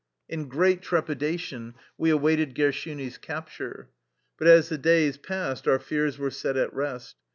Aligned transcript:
In 0.27 0.47
great 0.47 0.81
trepidation 0.81 1.75
we 1.95 2.09
awaited 2.09 2.55
Gershuni's 2.55 3.19
capture. 3.19 3.91
But 4.35 4.47
as 4.47 4.69
the 4.69 4.79
days 4.79 5.17
passed 5.17 5.67
our 5.67 5.77
fears 5.77 6.17
were 6.17 6.31
set 6.31 6.57
at 6.57 6.73
rest. 6.73 7.17